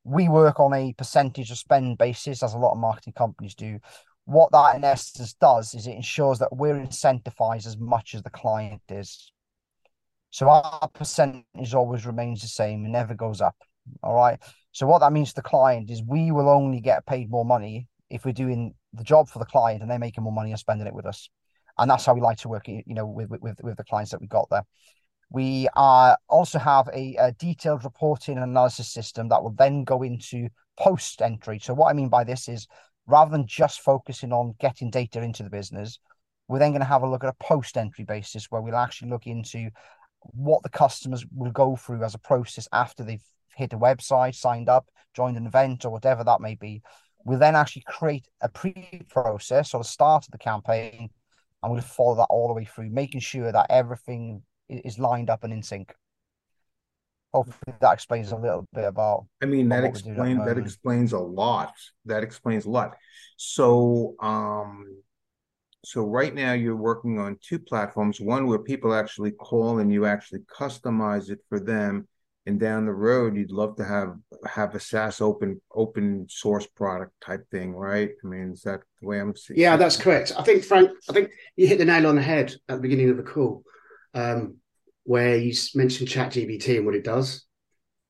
We 0.03 0.29
work 0.29 0.59
on 0.59 0.73
a 0.73 0.93
percentage 0.93 1.51
of 1.51 1.57
spend 1.57 1.97
basis, 1.97 2.43
as 2.43 2.53
a 2.53 2.57
lot 2.57 2.71
of 2.73 2.77
marketing 2.77 3.13
companies 3.13 3.55
do. 3.55 3.79
What 4.25 4.51
that 4.51 4.75
in 4.75 4.83
essence 4.83 5.33
does 5.33 5.73
is 5.73 5.87
it 5.87 5.95
ensures 5.95 6.39
that 6.39 6.55
we're 6.55 6.75
incentivized 6.75 7.67
as 7.67 7.77
much 7.77 8.15
as 8.15 8.23
the 8.23 8.29
client 8.29 8.81
is. 8.89 9.31
So 10.29 10.49
our 10.49 10.87
percentage 10.93 11.73
always 11.73 12.05
remains 12.05 12.41
the 12.41 12.47
same 12.47 12.83
and 12.83 12.93
never 12.93 13.13
goes 13.13 13.41
up. 13.41 13.55
All 14.01 14.15
right. 14.15 14.39
So 14.71 14.87
what 14.87 14.99
that 14.99 15.13
means 15.13 15.29
to 15.29 15.35
the 15.35 15.41
client 15.41 15.91
is 15.91 16.01
we 16.01 16.31
will 16.31 16.49
only 16.49 16.79
get 16.79 17.05
paid 17.05 17.29
more 17.29 17.45
money 17.45 17.87
if 18.09 18.25
we're 18.25 18.31
doing 18.31 18.73
the 18.93 19.03
job 19.03 19.27
for 19.27 19.39
the 19.39 19.45
client 19.45 19.81
and 19.81 19.91
they're 19.91 19.99
making 19.99 20.23
more 20.23 20.33
money 20.33 20.51
and 20.51 20.59
spending 20.59 20.87
it 20.87 20.93
with 20.93 21.05
us. 21.05 21.29
And 21.77 21.89
that's 21.89 22.05
how 22.05 22.13
we 22.13 22.21
like 22.21 22.37
to 22.39 22.49
work, 22.49 22.67
you 22.67 22.83
know, 22.87 23.05
with 23.05 23.29
with 23.29 23.59
with 23.63 23.77
the 23.77 23.83
clients 23.83 24.11
that 24.11 24.21
we 24.21 24.27
got 24.27 24.47
there. 24.49 24.63
We 25.29 25.67
uh, 25.75 26.15
also 26.29 26.59
have 26.59 26.87
a, 26.93 27.15
a 27.19 27.31
detailed 27.33 27.83
reporting 27.83 28.37
and 28.37 28.43
analysis 28.43 28.91
system 28.93 29.29
that 29.29 29.41
will 29.41 29.55
then 29.57 29.83
go 29.83 30.03
into 30.03 30.49
post 30.79 31.21
entry. 31.21 31.59
So 31.59 31.73
what 31.73 31.89
I 31.89 31.93
mean 31.93 32.09
by 32.09 32.23
this 32.23 32.47
is 32.47 32.67
rather 33.07 33.31
than 33.31 33.47
just 33.47 33.81
focusing 33.81 34.31
on 34.31 34.55
getting 34.59 34.89
data 34.89 35.21
into 35.21 35.43
the 35.43 35.49
business, 35.49 35.99
we're 36.47 36.59
then 36.59 36.71
going 36.71 36.81
to 36.81 36.85
have 36.85 37.03
a 37.03 37.09
look 37.09 37.23
at 37.23 37.29
a 37.29 37.43
post 37.43 37.77
entry 37.77 38.05
basis 38.05 38.47
where 38.49 38.61
we'll 38.61 38.75
actually 38.75 39.09
look 39.09 39.27
into 39.27 39.69
what 40.19 40.63
the 40.63 40.69
customers 40.69 41.25
will 41.35 41.51
go 41.51 41.75
through 41.75 42.03
as 42.03 42.15
a 42.15 42.19
process 42.19 42.67
after 42.71 43.03
they've 43.03 43.23
hit 43.55 43.73
a 43.73 43.77
website, 43.77 44.35
signed 44.35 44.69
up, 44.69 44.87
joined 45.13 45.37
an 45.37 45.45
event, 45.45 45.85
or 45.85 45.91
whatever 45.91 46.23
that 46.23 46.41
may 46.41 46.55
be. 46.55 46.81
We'll 47.25 47.39
then 47.39 47.55
actually 47.55 47.83
create 47.87 48.27
a 48.41 48.49
pre-process 48.49 49.73
or 49.73 49.79
the 49.79 49.85
start 49.85 50.25
of 50.25 50.31
the 50.31 50.37
campaign, 50.37 51.09
and 51.61 51.71
we'll 51.71 51.81
follow 51.81 52.15
that 52.15 52.27
all 52.29 52.47
the 52.47 52.53
way 52.53 52.65
through, 52.65 52.89
making 52.89 53.21
sure 53.21 53.51
that 53.51 53.67
everything 53.69 54.41
is 54.69 54.99
lined 54.99 55.29
up 55.29 55.43
and 55.43 55.53
in 55.53 55.63
sync. 55.63 55.93
Hopefully 57.33 57.75
that 57.81 57.93
explains 57.93 58.31
a 58.31 58.35
little 58.35 58.67
bit 58.73 58.85
about. 58.85 59.25
I 59.41 59.45
mean, 59.45 59.69
that 59.69 59.83
explains 59.83 60.45
that 60.45 60.57
explains 60.57 61.13
a 61.13 61.19
lot. 61.19 61.73
That 62.05 62.23
explains 62.23 62.65
a 62.65 62.69
lot. 62.69 62.95
So, 63.37 64.15
um, 64.19 65.01
so 65.83 66.05
right 66.05 66.33
now 66.33 66.53
you're 66.53 66.75
working 66.75 67.19
on 67.19 67.37
two 67.41 67.59
platforms 67.59 68.21
one 68.21 68.47
where 68.47 68.59
people 68.59 68.93
actually 68.93 69.31
call 69.31 69.79
and 69.79 69.91
you 69.91 70.05
actually 70.05 70.41
customize 70.41 71.29
it 71.29 71.39
for 71.49 71.59
them 71.59 72.07
and 72.45 72.59
down 72.59 72.85
the 72.85 72.93
road 72.93 73.35
you'd 73.35 73.51
love 73.51 73.75
to 73.77 73.83
have 73.83 74.15
have 74.45 74.75
a 74.75 74.79
SaaS 74.79 75.21
open 75.21 75.61
open 75.73 76.27
source 76.29 76.67
product 76.67 77.13
type 77.21 77.49
thing, 77.49 77.73
right? 77.73 78.11
I 78.23 78.27
mean, 78.27 78.51
is 78.51 78.61
that 78.63 78.81
the 79.01 79.07
way 79.07 79.19
I'm 79.19 79.35
seeing? 79.35 79.59
Yeah, 79.59 79.75
that's 79.77 79.97
correct. 79.97 80.33
I 80.37 80.43
think 80.43 80.63
Frank, 80.63 80.91
I 81.09 81.13
think 81.13 81.31
you 81.55 81.67
hit 81.67 81.77
the 81.79 81.85
nail 81.85 82.07
on 82.07 82.15
the 82.15 82.21
head 82.21 82.53
at 82.69 82.75
the 82.75 82.81
beginning 82.81 83.09
of 83.09 83.17
the 83.17 83.23
call, 83.23 83.63
um, 84.13 84.57
where 85.03 85.37
you 85.37 85.53
mentioned 85.75 86.09
ChatGPT 86.09 86.77
and 86.77 86.85
what 86.85 86.95
it 86.95 87.03
does. 87.03 87.45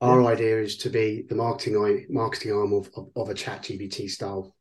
Our 0.02 0.22
yeah. 0.22 0.28
idea 0.28 0.62
is 0.62 0.78
to 0.78 0.90
be 0.90 1.24
the 1.28 1.36
marketing 1.36 2.06
marketing 2.10 2.52
arm 2.52 2.74
of, 2.74 2.90
of, 2.96 3.10
of 3.16 3.30
a 3.30 3.34
ChatGPT 3.34 4.10
style 4.10 4.56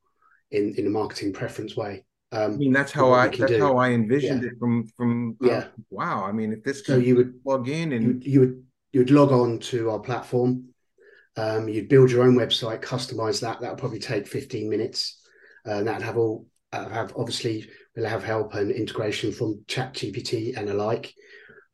in 0.51 0.75
in 0.77 0.87
a 0.87 0.91
marketing 0.91 1.33
preference 1.33 1.77
way. 1.77 2.05
Um, 2.31 2.55
I 2.55 2.57
mean, 2.57 2.73
that's 2.73 2.93
how 2.93 3.13
I 3.13 3.29
that's 3.29 3.53
do. 3.53 3.59
how 3.59 3.77
I 3.77 3.91
envisioned 3.91 4.43
yeah. 4.43 4.51
it 4.51 4.59
from 4.59 4.87
from. 4.97 5.37
Uh, 5.43 5.49
yeah. 5.49 5.65
wow. 5.91 6.25
I 6.25 6.33
mean, 6.33 6.53
if 6.53 6.63
this 6.63 6.87
so 6.87 6.97
you 6.97 7.17
would 7.17 7.43
plug 7.43 7.69
in 7.69 7.93
and 7.93 8.25
you, 8.25 8.33
you 8.33 8.41
would 8.41 8.65
you 8.93 9.01
would 9.01 9.11
log 9.11 9.33
on 9.33 9.59
to 9.59 9.91
our 9.91 9.99
platform. 9.99 10.69
Um, 11.37 11.69
you'd 11.69 11.89
build 11.89 12.11
your 12.11 12.25
own 12.25 12.37
website, 12.37 12.83
customize 12.83 13.41
that. 13.41 13.61
That 13.61 13.71
would 13.71 13.79
probably 13.79 13.99
take 13.99 14.27
15 14.27 14.69
minutes. 14.69 15.19
Uh, 15.67 15.77
and 15.77 15.89
that'd 15.89 16.03
have 16.03 16.19
all 16.19 16.47
uh, 16.73 16.89
have 16.89 17.13
obviously 17.17 17.69
we'll 17.97 18.09
have 18.09 18.25
help 18.25 18.55
and 18.55 18.71
integration 18.71 19.33
from 19.33 19.65
Chat 19.69 19.95
GPT 19.95 20.57
and 20.57 20.69
alike, 20.69 21.13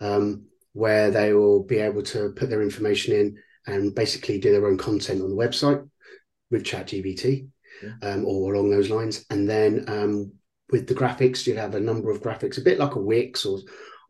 um, 0.00 0.44
where 0.72 1.10
they 1.10 1.32
will 1.32 1.62
be 1.62 1.78
able 1.78 2.02
to 2.02 2.32
put 2.36 2.50
their 2.50 2.62
information 2.62 3.14
in 3.14 3.38
and 3.66 3.94
basically 3.94 4.38
do 4.38 4.52
their 4.52 4.66
own 4.66 4.78
content 4.78 5.22
on 5.22 5.30
the 5.30 5.36
website 5.36 5.88
with 6.50 6.64
Chat 6.64 6.88
GPT 6.88 7.48
yeah. 7.82 7.94
um, 8.02 8.24
or 8.24 8.54
along 8.54 8.70
those 8.70 8.90
lines. 8.90 9.24
And 9.30 9.48
then 9.48 9.84
um, 9.88 10.32
with 10.70 10.86
the 10.86 10.94
graphics, 10.94 11.46
you'd 11.46 11.56
have 11.56 11.74
a 11.74 11.80
number 11.80 12.10
of 12.10 12.22
graphics, 12.22 12.58
a 12.58 12.62
bit 12.62 12.78
like 12.78 12.94
a 12.94 13.00
Wix 13.00 13.44
or 13.44 13.58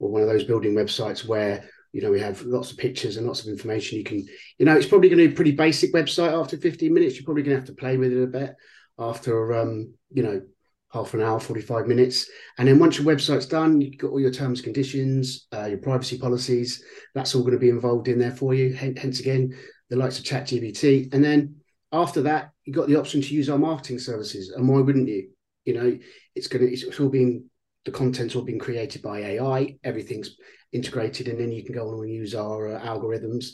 or 0.01 0.11
one 0.11 0.23
of 0.23 0.29
those 0.29 0.45
building 0.45 0.75
websites 0.75 1.27
where 1.27 1.69
you 1.93 2.01
know 2.01 2.11
we 2.11 2.21
have 2.21 2.41
lots 2.43 2.71
of 2.71 2.79
pictures 2.79 3.17
and 3.17 3.27
lots 3.27 3.43
of 3.43 3.49
information. 3.49 3.99
You 3.99 4.05
can, 4.05 4.27
you 4.59 4.67
know, 4.67 4.77
it's 4.77 4.87
probably 4.87 5.09
going 5.09 5.19
to 5.19 5.27
be 5.27 5.33
a 5.33 5.37
pretty 5.37 5.53
basic 5.53 5.93
website 5.93 6.39
after 6.39 6.57
15 6.57 6.93
minutes. 6.93 7.17
You're 7.17 7.25
probably 7.25 7.43
going 7.43 7.57
to 7.57 7.61
have 7.61 7.69
to 7.69 7.75
play 7.75 7.97
with 7.97 8.13
it 8.13 8.23
a 8.23 8.27
bit 8.27 8.55
after 8.99 9.55
um, 9.55 9.95
you 10.11 10.23
know 10.23 10.43
half 10.91 11.13
an 11.15 11.21
hour, 11.21 11.39
45 11.39 11.87
minutes. 11.87 12.29
And 12.57 12.67
then 12.67 12.79
once 12.79 12.99
your 12.99 13.07
website's 13.07 13.47
done, 13.47 13.81
you've 13.81 13.99
got 13.99 14.11
all 14.11 14.21
your 14.21 14.31
terms 14.31 14.61
conditions, 14.61 15.47
uh, 15.53 15.67
your 15.67 15.79
privacy 15.79 16.19
policies, 16.19 16.83
that's 17.15 17.35
all 17.35 17.43
going 17.43 17.53
to 17.53 17.59
be 17.59 17.69
involved 17.69 18.09
in 18.09 18.19
there 18.19 18.35
for 18.35 18.55
you. 18.55 18.73
Hence, 18.73 19.21
again, 19.21 19.57
the 19.91 19.97
likes 19.97 20.19
of 20.19 20.25
ChatGPT. 20.25 21.13
And 21.13 21.23
then 21.23 21.57
after 21.93 22.23
that, 22.23 22.51
you've 22.65 22.77
got 22.77 22.89
the 22.89 22.97
option 22.97 23.21
to 23.21 23.35
use 23.35 23.51
our 23.51 23.59
marketing 23.59 23.99
services. 23.99 24.51
And 24.51 24.69
why 24.69 24.81
wouldn't 24.81 25.09
you? 25.09 25.31
You 25.65 25.75
know, 25.75 25.99
it's 26.35 26.47
going 26.47 26.67
to, 26.67 26.73
it's 26.73 26.99
all 26.99 27.11
being, 27.11 27.45
the 27.85 27.91
content's 27.91 28.35
all 28.35 28.43
being 28.43 28.59
created 28.59 29.03
by 29.03 29.19
AI, 29.19 29.77
everything's 29.85 30.37
integrated, 30.73 31.29
and 31.29 31.39
then 31.39 31.53
you 31.53 31.63
can 31.63 31.75
go 31.75 31.89
on 31.89 32.05
and 32.05 32.11
use 32.11 32.35
our 32.35 32.75
uh, 32.75 32.81
algorithms, 32.81 33.49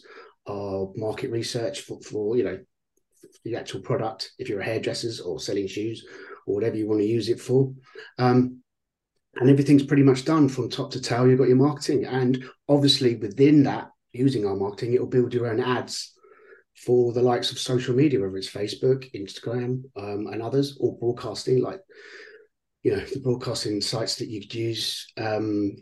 our 0.48 0.92
market 0.94 1.32
research 1.32 1.80
for, 1.80 2.00
for 2.02 2.36
you 2.36 2.44
know, 2.44 2.58
the 3.44 3.56
actual 3.56 3.80
product 3.80 4.30
if 4.38 4.48
you're 4.48 4.60
a 4.60 4.64
hairdressers 4.64 5.20
or 5.20 5.40
selling 5.40 5.66
shoes 5.66 6.04
or 6.46 6.54
whatever 6.54 6.76
you 6.76 6.88
want 6.88 7.00
to 7.00 7.06
use 7.06 7.28
it 7.28 7.40
for. 7.40 7.72
Um, 8.18 8.60
and 9.36 9.50
everything's 9.50 9.82
pretty 9.82 10.02
much 10.02 10.24
done 10.24 10.48
from 10.48 10.70
top 10.70 10.92
to 10.92 11.00
tail. 11.00 11.26
You've 11.26 11.38
got 11.38 11.48
your 11.48 11.56
marketing, 11.56 12.04
and 12.04 12.44
obviously 12.68 13.16
within 13.16 13.64
that, 13.64 13.90
using 14.12 14.46
our 14.46 14.56
marketing, 14.56 14.94
it'll 14.94 15.06
build 15.06 15.34
your 15.34 15.48
own 15.48 15.60
ads 15.60 16.12
for 16.76 17.12
the 17.12 17.22
likes 17.22 17.50
of 17.50 17.58
social 17.58 17.94
media, 17.94 18.20
whether 18.20 18.36
it's 18.36 18.50
Facebook, 18.50 19.12
Instagram, 19.14 19.82
um, 19.96 20.28
and 20.32 20.42
others, 20.42 20.76
or 20.80 20.96
broadcasting, 20.98 21.62
like 21.62 21.80
you 22.82 22.94
know 22.94 23.04
the 23.12 23.20
broadcasting 23.20 23.80
sites 23.80 24.16
that 24.16 24.28
you 24.28 24.40
could 24.40 24.54
use 24.54 25.06
um, 25.16 25.74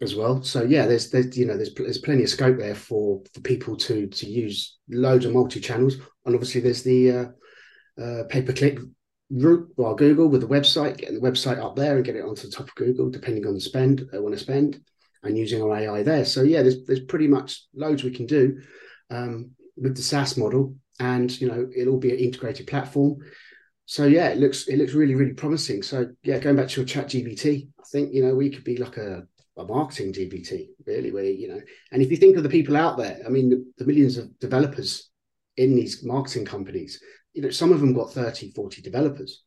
as 0.00 0.14
well. 0.14 0.42
So 0.42 0.62
yeah, 0.62 0.86
there's 0.86 1.10
there's 1.10 1.36
you 1.36 1.46
know 1.46 1.56
there's 1.56 1.74
there's 1.74 1.98
plenty 1.98 2.24
of 2.24 2.28
scope 2.28 2.58
there 2.58 2.74
for 2.74 3.22
for 3.32 3.40
people 3.40 3.76
to 3.76 4.06
to 4.06 4.26
use 4.26 4.78
loads 4.90 5.24
of 5.24 5.32
multi 5.32 5.60
channels, 5.60 5.96
and 6.26 6.34
obviously 6.34 6.60
there's 6.60 6.82
the 6.82 7.10
uh, 7.10 8.02
uh, 8.02 8.24
pay 8.28 8.42
per 8.42 8.52
click 8.52 8.78
route 9.30 9.68
while 9.76 9.94
Google 9.94 10.28
with 10.28 10.40
the 10.40 10.48
website, 10.48 10.98
getting 10.98 11.20
the 11.20 11.30
website 11.30 11.62
up 11.62 11.76
there 11.76 11.96
and 11.96 12.04
get 12.04 12.16
it 12.16 12.24
onto 12.24 12.46
the 12.46 12.52
top 12.52 12.68
of 12.68 12.74
Google, 12.74 13.10
depending 13.10 13.46
on 13.46 13.54
the 13.54 13.60
spend 13.60 14.08
they 14.10 14.18
want 14.18 14.34
to 14.34 14.40
spend, 14.40 14.80
and 15.22 15.36
using 15.36 15.62
our 15.62 15.76
AI 15.76 16.02
there. 16.02 16.24
So 16.24 16.42
yeah, 16.42 16.62
there's 16.62 16.84
there's 16.84 17.00
pretty 17.00 17.28
much 17.28 17.64
loads 17.74 18.04
we 18.04 18.10
can 18.10 18.26
do 18.26 18.60
um, 19.10 19.50
with 19.76 19.96
the 19.96 20.02
SaaS 20.02 20.36
model, 20.36 20.74
and 21.00 21.38
you 21.40 21.48
know 21.48 21.68
it'll 21.76 21.98
be 21.98 22.12
an 22.12 22.18
integrated 22.18 22.66
platform. 22.66 23.18
So 23.86 24.04
yeah, 24.04 24.28
it 24.28 24.38
looks 24.38 24.68
it 24.68 24.78
looks 24.78 24.94
really 24.94 25.14
really 25.14 25.34
promising. 25.34 25.82
So 25.82 26.10
yeah, 26.22 26.38
going 26.38 26.56
back 26.56 26.68
to 26.68 26.80
your 26.80 26.86
Chat 26.86 27.08
GPT, 27.08 27.68
I 27.78 27.82
think 27.90 28.12
you 28.12 28.24
know 28.24 28.34
we 28.34 28.50
could 28.50 28.64
be 28.64 28.76
like 28.76 28.96
a 28.96 29.26
a 29.58 29.64
marketing 29.64 30.12
GPT, 30.12 30.68
really, 30.86 31.10
where 31.10 31.24
you 31.24 31.48
know, 31.48 31.60
and 31.90 32.00
if 32.00 32.10
you 32.10 32.16
think 32.16 32.36
of 32.36 32.44
the 32.44 32.48
people 32.48 32.76
out 32.76 32.96
there, 32.96 33.20
I 33.26 33.28
mean, 33.28 33.50
the, 33.50 33.64
the 33.78 33.84
millions 33.84 34.16
of 34.16 34.38
developers 34.38 35.10
in 35.56 35.74
these 35.74 36.04
marketing 36.04 36.44
companies, 36.44 37.02
you 37.38 37.44
know, 37.44 37.50
some 37.50 37.70
of 37.70 37.78
them 37.78 37.92
got 37.92 38.12
30, 38.12 38.50
40 38.50 38.82
developers, 38.82 39.44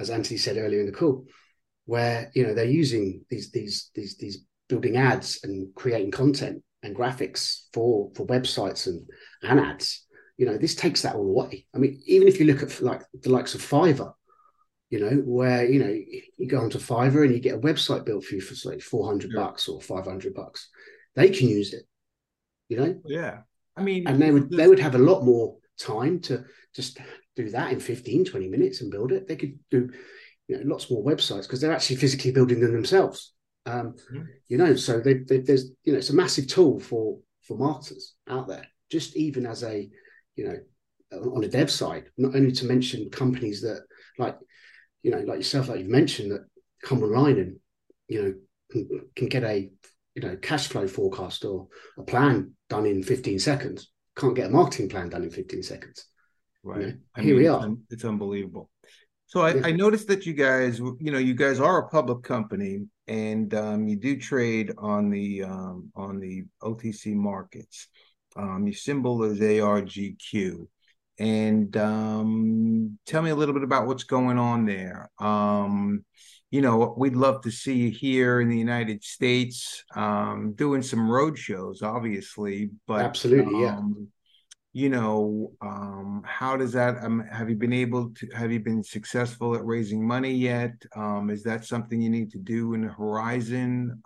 as 0.00 0.10
Anthony 0.10 0.38
said 0.38 0.56
earlier 0.56 0.80
in 0.80 0.86
the 0.86 0.92
call, 0.92 1.24
where 1.84 2.32
you 2.34 2.44
know 2.44 2.52
they're 2.52 2.64
using 2.64 3.24
these 3.30 3.52
these 3.52 3.92
these 3.94 4.16
these 4.16 4.44
building 4.68 4.96
ads 4.96 5.38
and 5.44 5.72
creating 5.76 6.10
content 6.10 6.64
and 6.82 6.96
graphics 6.96 7.66
for 7.72 8.10
for 8.16 8.26
websites 8.26 8.88
and 8.88 9.08
and 9.44 9.60
ads. 9.60 10.04
You 10.36 10.46
know, 10.46 10.58
this 10.58 10.74
takes 10.74 11.02
that 11.02 11.14
all 11.14 11.30
away. 11.30 11.64
I 11.72 11.78
mean, 11.78 12.02
even 12.06 12.26
if 12.26 12.40
you 12.40 12.46
look 12.46 12.60
at 12.64 12.80
like 12.80 13.02
the 13.22 13.30
likes 13.30 13.54
of 13.54 13.62
Fiverr, 13.62 14.14
you 14.90 14.98
know, 14.98 15.22
where 15.24 15.64
you 15.64 15.78
know 15.78 15.96
you 16.38 16.48
go 16.48 16.58
onto 16.58 16.80
Fiverr 16.80 17.24
and 17.24 17.32
you 17.32 17.38
get 17.38 17.54
a 17.54 17.60
website 17.60 18.04
built 18.04 18.24
for 18.24 18.34
you 18.34 18.40
for 18.40 18.56
say 18.56 18.80
four 18.80 19.06
hundred 19.06 19.30
yeah. 19.32 19.44
bucks 19.44 19.68
or 19.68 19.80
five 19.80 20.06
hundred 20.06 20.34
bucks, 20.34 20.70
they 21.14 21.30
can 21.30 21.48
use 21.48 21.72
it. 21.72 21.84
You 22.68 22.78
know, 22.78 23.00
yeah. 23.06 23.42
I 23.76 23.82
mean, 23.82 24.08
and 24.08 24.20
they 24.20 24.32
would 24.32 24.50
they 24.50 24.66
would 24.66 24.80
have 24.80 24.96
a 24.96 25.06
lot 25.10 25.22
more 25.22 25.54
time 25.78 26.18
to 26.18 26.44
just 26.74 26.98
do 27.44 27.50
that 27.50 27.72
in 27.72 27.80
15, 27.80 28.24
20 28.24 28.48
minutes 28.48 28.80
and 28.80 28.90
build 28.90 29.12
it. 29.12 29.26
They 29.26 29.36
could 29.36 29.58
do 29.70 29.90
you 30.48 30.56
know 30.56 30.62
lots 30.64 30.90
more 30.90 31.04
websites 31.04 31.42
because 31.42 31.60
they're 31.60 31.72
actually 31.72 31.96
physically 31.96 32.32
building 32.32 32.60
them 32.60 32.72
themselves. 32.72 33.32
Um. 33.66 33.96
You 34.48 34.58
know, 34.58 34.74
so 34.76 35.00
they, 35.00 35.14
they, 35.14 35.38
there's 35.38 35.70
you 35.84 35.92
know 35.92 35.98
it's 35.98 36.10
a 36.10 36.14
massive 36.14 36.46
tool 36.46 36.80
for 36.80 37.18
for 37.42 37.56
marketers 37.56 38.14
out 38.28 38.48
there. 38.48 38.66
Just 38.90 39.16
even 39.16 39.46
as 39.46 39.62
a 39.62 39.88
you 40.36 40.44
know 40.46 40.56
on 41.34 41.44
a 41.44 41.48
dev 41.48 41.70
side, 41.70 42.04
not 42.16 42.34
only 42.34 42.52
to 42.52 42.66
mention 42.66 43.10
companies 43.10 43.62
that 43.62 43.82
like 44.18 44.36
you 45.02 45.10
know, 45.10 45.20
like 45.20 45.38
yourself, 45.38 45.68
like 45.68 45.78
you've 45.80 45.88
mentioned, 45.88 46.32
that 46.32 46.46
come 46.82 47.02
online 47.02 47.38
and 47.38 47.56
you 48.08 48.22
know 48.22 48.34
can, 48.70 48.88
can 49.16 49.28
get 49.28 49.44
a 49.44 49.70
you 50.14 50.22
know 50.22 50.36
cash 50.36 50.68
flow 50.68 50.86
forecast 50.86 51.44
or 51.44 51.68
a 51.98 52.02
plan 52.02 52.52
done 52.68 52.86
in 52.86 53.02
15 53.02 53.38
seconds. 53.38 53.90
Can't 54.16 54.34
get 54.34 54.46
a 54.46 54.50
marketing 54.50 54.88
plan 54.88 55.08
done 55.08 55.22
in 55.22 55.30
15 55.30 55.62
seconds. 55.62 56.06
Right. 56.68 56.80
You 56.80 56.86
know, 56.86 56.92
here 57.16 57.24
mean, 57.24 57.36
we 57.36 57.46
are. 57.48 57.66
It's, 57.66 57.80
it's 57.90 58.04
unbelievable. 58.04 58.70
So 59.26 59.42
I, 59.42 59.54
yeah. 59.54 59.66
I, 59.66 59.72
noticed 59.72 60.08
that 60.08 60.26
you 60.26 60.32
guys, 60.32 60.78
you 60.78 61.10
know, 61.12 61.18
you 61.18 61.34
guys 61.34 61.60
are 61.60 61.78
a 61.78 61.88
public 61.88 62.22
company 62.22 62.86
and 63.06 63.52
um, 63.54 63.86
you 63.86 63.96
do 63.96 64.18
trade 64.18 64.72
on 64.78 65.10
the 65.10 65.44
um, 65.44 65.90
on 65.94 66.18
the 66.18 66.44
OTC 66.62 67.14
markets. 67.14 67.88
Um, 68.36 68.66
your 68.66 68.74
symbol 68.74 69.24
is 69.24 69.40
ARGQ 69.40 70.66
and 71.18 71.76
um, 71.76 72.98
tell 73.06 73.22
me 73.22 73.30
a 73.30 73.34
little 73.34 73.54
bit 73.54 73.64
about 73.64 73.86
what's 73.86 74.04
going 74.04 74.38
on 74.38 74.64
there. 74.64 75.10
Um, 75.18 76.04
you 76.50 76.62
know, 76.62 76.94
we'd 76.96 77.16
love 77.16 77.42
to 77.42 77.50
see 77.50 77.74
you 77.74 77.90
here 77.90 78.40
in 78.40 78.48
the 78.48 78.56
United 78.56 79.04
States 79.04 79.84
um, 79.94 80.54
doing 80.54 80.82
some 80.82 81.10
road 81.10 81.38
shows, 81.38 81.82
obviously. 81.82 82.70
But 82.86 83.04
absolutely, 83.04 83.62
yeah. 83.62 83.80
Um, 84.74 84.80
you 84.80 84.88
know, 84.90 85.52
um, 85.60 86.22
how 86.26 86.56
does 86.56 86.72
that? 86.72 87.02
Um, 87.02 87.24
have 87.32 87.48
you 87.50 87.56
been 87.56 87.72
able 87.72 88.10
to? 88.10 88.28
Have 88.34 88.52
you 88.52 88.60
been 88.60 88.82
successful 88.82 89.54
at 89.54 89.64
raising 89.64 90.06
money 90.06 90.32
yet? 90.32 90.72
is 91.30 91.42
that 91.44 91.64
something 91.64 92.00
you 92.00 92.10
need 92.10 92.30
to 92.32 92.38
do 92.38 92.74
in 92.74 92.82
the 92.82 92.92
horizon? 92.92 94.02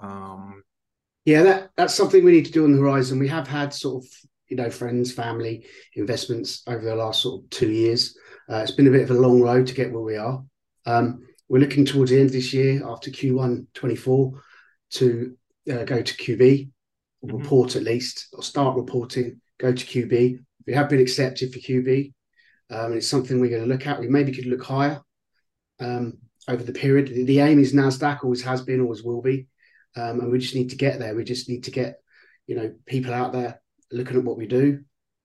yeah, 1.25 1.43
that 1.43 1.71
that's 1.77 1.95
something 1.95 2.25
we 2.25 2.33
need 2.33 2.47
to 2.47 2.53
do 2.53 2.65
on 2.65 2.73
the 2.73 2.81
horizon. 2.81 3.19
We 3.19 3.29
have 3.29 3.47
had 3.47 3.73
sort 3.73 4.05
of 4.05 4.11
you 4.53 4.57
know, 4.57 4.69
friends, 4.69 5.11
family, 5.11 5.65
investments 5.95 6.63
over 6.67 6.85
the 6.85 6.95
last 6.95 7.23
sort 7.23 7.43
of 7.43 7.49
two 7.49 7.71
years. 7.71 8.15
Uh, 8.51 8.57
it's 8.57 8.71
been 8.71 8.87
a 8.87 8.91
bit 8.91 9.01
of 9.01 9.11
a 9.11 9.19
long 9.19 9.41
road 9.41 9.67
to 9.67 9.73
get 9.73 9.91
where 9.91 10.03
we 10.03 10.19
are. 10.19 10.45
Um, 10.85 11.27
we're 11.49 11.61
looking 11.61 11.87
towards 11.87 12.11
the 12.11 12.19
end 12.19 12.27
of 12.27 12.33
this 12.33 12.53
year, 12.53 12.87
after 12.87 13.11
Q1 13.11 13.67
24, 13.73 14.43
to 14.91 15.37
uh, 15.73 15.85
go 15.85 16.03
to 16.03 16.15
QB, 16.15 16.39
mm-hmm. 16.39 17.35
report 17.35 17.77
at 17.77 17.85
least, 17.85 18.29
or 18.35 18.43
start 18.43 18.77
reporting, 18.77 19.41
go 19.59 19.73
to 19.73 19.87
QB. 19.87 20.45
We 20.67 20.75
have 20.75 20.89
been 20.89 21.01
accepted 21.01 21.53
for 21.53 21.59
QB. 21.59 22.13
Um, 22.71 22.87
and 22.87 22.95
it's 22.95 23.09
something 23.09 23.39
we're 23.39 23.51
going 23.51 23.63
to 23.63 23.69
look 23.69 23.87
at. 23.87 24.01
We 24.01 24.09
maybe 24.09 24.33
could 24.33 24.47
look 24.47 24.63
higher 24.63 25.03
um, 25.79 26.19
over 26.49 26.63
the 26.63 26.73
period. 26.73 27.09
The, 27.09 27.25
the, 27.25 27.41
aim 27.41 27.59
is 27.59 27.75
NASDAQ, 27.75 28.25
always 28.25 28.43
has 28.43 28.63
been, 28.63 28.81
always 28.81 29.03
will 29.03 29.21
be. 29.21 29.47
Um, 29.95 30.21
and 30.21 30.33
we 30.33 30.39
just 30.39 30.55
need 30.55 30.71
to 30.71 30.77
get 30.77 30.99
there. 30.99 31.15
We 31.15 31.25
just 31.25 31.51
need 31.51 31.65
to 31.65 31.71
get, 31.71 31.97
you 32.47 32.57
know, 32.57 32.73
people 32.87 33.13
out 33.13 33.33
there 33.33 33.61
looking 33.91 34.17
at 34.17 34.25
what 34.25 34.39
we 34.39 34.47
do, 34.47 34.81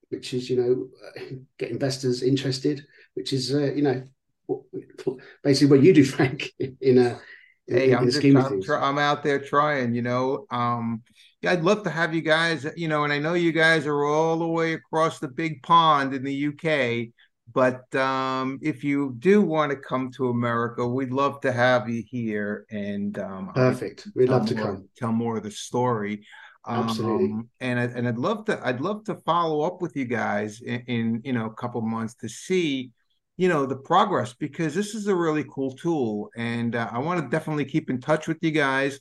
which 0.10 0.34
is 0.34 0.50
you 0.50 0.58
know 0.58 1.38
get 1.58 1.72
investors 1.72 2.22
interested, 2.22 2.86
which 3.14 3.34
is 3.34 3.54
uh, 3.54 3.72
you 3.74 3.82
know 3.82 4.04
basically 5.44 5.78
what 5.78 5.84
you 5.84 5.94
do, 5.94 6.04
Frank. 6.16 6.52
In 6.60 6.98
a 6.98 7.20
in, 7.68 7.78
hey, 7.78 7.92
in 7.92 7.98
I'm, 7.98 8.06
just, 8.06 8.24
I'm, 8.24 8.84
I'm, 8.84 8.98
out 8.98 9.24
there 9.24 9.40
trying. 9.40 9.94
You 9.94 10.02
know, 10.02 10.46
um, 10.52 11.02
I'd 11.46 11.64
love 11.64 11.84
to 11.84 11.90
have 11.90 12.16
you 12.16 12.22
guys. 12.22 12.66
You 12.76 12.88
know, 12.88 13.04
and 13.04 13.14
I 13.14 13.20
know 13.20 13.34
you 13.34 13.52
guys 13.52 13.86
are 13.86 14.04
all 14.04 14.38
the 14.38 14.48
way 14.48 14.74
across 14.74 15.20
the 15.20 15.28
big 15.28 15.62
pond 15.64 16.14
in 16.14 16.24
the 16.24 16.48
UK. 16.48 17.14
But 17.54 17.94
um, 17.96 18.60
if 18.62 18.84
you 18.84 19.16
do 19.20 19.42
want 19.42 19.72
to 19.72 19.78
come 19.78 20.12
to 20.18 20.30
America, 20.30 20.86
we'd 20.86 21.14
love 21.14 21.40
to 21.42 21.52
have 21.52 21.90
you 21.90 22.04
here. 22.06 22.66
And 22.70 23.18
um, 23.20 23.52
perfect, 23.56 24.08
we'd 24.16 24.30
love 24.30 24.48
to 24.48 24.56
more, 24.56 24.66
come 24.66 24.90
tell 24.98 25.12
more 25.12 25.38
of 25.38 25.44
the 25.44 25.52
story. 25.52 26.26
Absolutely. 26.68 27.32
Um, 27.32 27.50
and 27.62 27.80
I, 27.80 27.84
and 27.84 28.08
I'd 28.08 28.18
love 28.18 28.46
to 28.46 28.60
I'd 28.66 28.82
love 28.82 29.06
to 29.06 29.16
follow 29.16 29.62
up 29.62 29.82
with 29.82 29.96
you 29.96 30.06
guys 30.06 30.62
in, 30.62 30.84
in 30.88 31.22
you 31.24 31.34
know 31.34 31.46
a 31.46 31.54
couple 31.54 31.80
months 31.82 32.16
to 32.16 32.28
see 32.28 32.92
you 33.38 33.48
know 33.48 33.66
the 33.66 33.78
progress 33.78 34.34
because 34.34 34.76
this 34.76 34.94
is 34.94 35.08
a 35.08 35.16
really 35.16 35.46
cool 35.50 35.72
tool 35.72 36.30
and 36.36 36.76
uh, 36.76 36.90
I 36.92 37.00
want 37.00 37.22
to 37.22 37.30
definitely 37.30 37.66
keep 37.66 37.90
in 37.90 38.02
touch 38.02 38.28
with 38.28 38.38
you 38.42 38.52
guys 38.52 39.00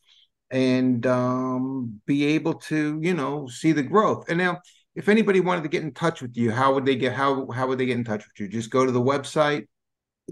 and 0.50 1.06
um, 1.06 2.00
be 2.06 2.24
able 2.26 2.54
to 2.54 2.98
you 3.02 3.14
know 3.14 3.46
see 3.48 3.72
the 3.72 3.82
growth. 3.82 4.26
And 4.28 4.38
now 4.38 4.58
if 4.94 5.08
anybody 5.08 5.40
wanted 5.40 5.62
to 5.62 5.68
get 5.68 5.82
in 5.82 5.92
touch 5.92 6.22
with 6.22 6.36
you, 6.36 6.50
how 6.50 6.74
would 6.74 6.84
they 6.84 6.96
get 6.96 7.12
how 7.12 7.50
how 7.50 7.66
would 7.66 7.78
they 7.78 7.86
get 7.86 7.98
in 7.98 8.04
touch 8.04 8.24
with 8.24 8.38
you? 8.38 8.48
Just 8.48 8.70
go 8.70 8.84
to 8.84 8.92
the 8.92 9.02
website 9.02 9.66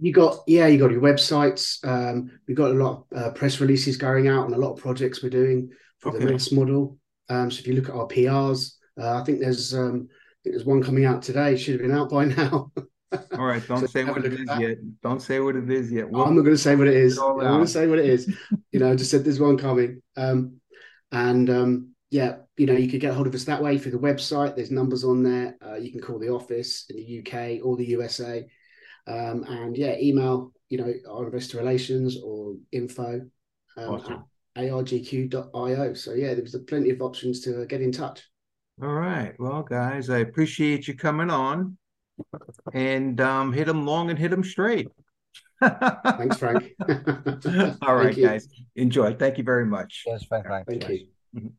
you 0.00 0.12
got 0.12 0.38
yeah 0.48 0.66
you 0.66 0.76
got 0.76 0.90
your 0.90 1.00
websites 1.00 1.78
um, 1.86 2.28
we've 2.48 2.56
got 2.56 2.72
a 2.72 2.74
lot 2.74 3.04
of 3.12 3.16
uh, 3.16 3.30
press 3.30 3.60
releases 3.60 3.96
going 3.96 4.26
out 4.26 4.44
and 4.44 4.52
a 4.52 4.58
lot 4.58 4.72
of 4.72 4.80
projects 4.80 5.22
we're 5.22 5.30
doing 5.30 5.70
for 6.00 6.08
okay. 6.08 6.18
the 6.24 6.32
MaaS 6.32 6.50
model 6.50 6.98
um, 7.28 7.50
so 7.50 7.60
if 7.60 7.66
you 7.66 7.74
look 7.74 7.88
at 7.88 7.94
our 7.94 8.06
PRs, 8.06 8.74
uh, 9.00 9.20
I 9.20 9.24
think 9.24 9.40
there's 9.40 9.74
um, 9.74 10.08
I 10.10 10.36
think 10.42 10.54
there's 10.54 10.64
one 10.64 10.82
coming 10.82 11.04
out 11.04 11.22
today. 11.22 11.56
Should 11.56 11.74
have 11.74 11.82
been 11.82 11.96
out 11.96 12.10
by 12.10 12.24
now. 12.24 12.70
All 13.32 13.44
right, 13.44 13.66
don't 13.66 13.80
So 13.80 13.86
say 13.86 14.04
what 14.04 14.24
it 14.24 14.32
is 14.32 14.46
that. 14.46 14.60
yet. 14.60 14.78
Don't 15.02 15.20
say 15.22 15.40
what 15.40 15.56
it 15.56 15.70
is 15.70 15.90
yet. 15.90 16.06
I'm 16.06 16.12
not 16.12 16.42
going 16.42 16.44
to 16.46 16.58
say 16.58 16.76
what 16.76 16.88
it 16.88 16.94
is. 16.96 17.16
it 17.18 17.22
I'm 17.22 17.38
going 17.38 17.60
to 17.60 17.66
say 17.66 17.86
what 17.86 17.98
it 17.98 18.06
is. 18.06 18.32
you 18.72 18.80
know, 18.80 18.92
I 18.92 18.94
just 18.94 19.10
said 19.10 19.24
there's 19.24 19.40
one 19.40 19.58
coming. 19.58 20.02
Um, 20.16 20.60
and 21.12 21.48
um, 21.50 21.94
yeah, 22.10 22.36
you 22.56 22.66
know, 22.66 22.74
you 22.74 22.88
could 22.90 23.00
get 23.00 23.14
hold 23.14 23.26
of 23.26 23.34
us 23.34 23.44
that 23.44 23.62
way 23.62 23.78
through 23.78 23.92
the 23.92 23.98
website. 23.98 24.56
There's 24.56 24.70
numbers 24.70 25.04
on 25.04 25.22
there. 25.22 25.56
Uh, 25.64 25.74
you 25.74 25.90
can 25.92 26.00
call 26.00 26.18
the 26.18 26.30
office 26.30 26.86
in 26.90 26.96
the 26.96 27.18
UK 27.20 27.64
or 27.64 27.76
the 27.76 27.86
USA. 27.86 28.44
Um, 29.06 29.44
and 29.48 29.76
yeah, 29.76 29.96
email, 29.98 30.52
you 30.68 30.78
know, 30.78 30.92
our 31.10 31.26
investor 31.26 31.58
relations 31.58 32.18
or 32.22 32.54
info 32.72 33.20
um, 33.76 33.88
Awesome. 33.94 34.24
at 34.56 34.64
argq.io. 34.64 35.94
So 35.94 36.12
yeah, 36.14 36.34
there's 36.34 36.56
plenty 36.66 36.90
of 36.90 37.02
options 37.02 37.40
to 37.42 37.62
uh, 37.62 37.64
get 37.64 37.80
in 37.82 37.92
touch. 37.92 38.22
All 38.82 38.88
right. 38.94 39.34
Well, 39.38 39.62
guys, 39.62 40.10
I 40.10 40.18
appreciate 40.18 40.88
you 40.88 40.94
coming 40.94 41.30
on 41.30 41.76
and 42.72 43.20
um, 43.20 43.52
hit 43.52 43.66
them 43.66 43.86
long 43.86 44.10
and 44.10 44.18
hit 44.18 44.30
them 44.30 44.44
straight. 44.44 44.88
Thanks, 45.60 46.38
Frank. 46.38 46.72
All 47.82 47.96
right, 47.96 48.16
guys. 48.16 48.48
Enjoy. 48.76 49.14
Thank 49.14 49.38
you 49.38 49.44
very 49.44 49.66
much. 49.66 50.02
Yes, 50.06 50.24
Frank. 50.24 50.46
Frank. 50.46 50.66
Thank 50.66 50.82
yes. 50.82 50.90
you. 50.90 51.06
Mhm. 51.36 51.52